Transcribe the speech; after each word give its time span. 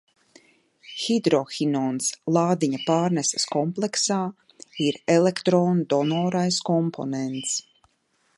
Hidrohinons 1.01 2.07
lādiņa 2.37 2.79
pārneses 2.87 3.45
kompleksā 3.57 4.19
ir 4.87 5.01
elektrondonorais 5.19 6.61
komponents. 6.73 7.59